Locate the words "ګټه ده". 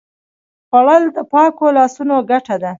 2.31-2.69